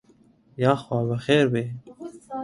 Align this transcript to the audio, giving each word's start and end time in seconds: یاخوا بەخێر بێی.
یاخوا 0.63 0.99
بەخێر 1.09 1.45
بێی. 1.53 1.69